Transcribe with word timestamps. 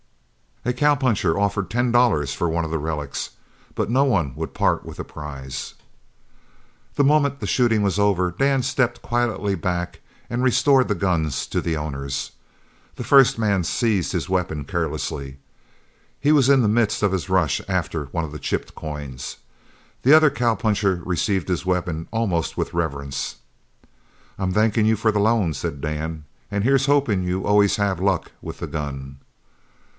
A 0.65 0.73
cowpuncher 0.73 1.37
offered 1.39 1.69
ten 1.69 1.91
dollars 1.91 2.33
for 2.33 2.49
one 2.49 2.65
of 2.65 2.69
the 2.71 2.79
relics 2.79 3.31
but 3.75 3.89
none 3.89 4.35
would 4.35 4.53
part 4.53 4.83
with 4.85 4.99
a 4.99 5.03
prize. 5.03 5.75
The 6.95 7.03
moment 7.03 7.39
the 7.39 7.47
shooting 7.47 7.81
was 7.83 7.97
over 7.99 8.31
Dan 8.31 8.61
stepped 8.63 9.01
quietly 9.03 9.53
back 9.53 10.01
and 10.29 10.43
restored 10.43 10.87
the 10.87 10.95
guns 10.95 11.45
to 11.47 11.61
the 11.61 11.77
owners. 11.77 12.31
The 12.95 13.03
first 13.03 13.37
man 13.39 13.63
seized 13.63 14.11
his 14.11 14.29
weapon 14.29 14.65
carelessly. 14.65 15.37
He 16.19 16.31
was 16.31 16.49
in 16.49 16.61
the 16.61 16.67
midst 16.67 17.01
of 17.03 17.11
his 17.11 17.29
rush 17.29 17.59
after 17.67 18.05
one 18.05 18.23
of 18.23 18.31
the 18.31 18.39
chipped 18.39 18.73
coins. 18.75 19.37
The 20.01 20.13
other 20.13 20.29
cowpuncher 20.31 21.01
received 21.05 21.47
his 21.47 21.65
weapon 21.65 22.07
almost 22.11 22.55
with 22.57 22.73
reverence. 22.73 23.37
"I'm 24.37 24.51
thankin' 24.53 24.85
you 24.85 24.95
for 24.95 25.11
the 25.11 25.19
loan," 25.19 25.53
said 25.53 25.79
Dan, 25.81 26.25
"an 26.51 26.63
here's 26.63 26.87
hopin' 26.87 27.23
you 27.23 27.45
always 27.45 27.75
have 27.75 27.99
luck 27.99 28.31
with 28.41 28.59
the 28.59 28.67
gun." 28.67 29.17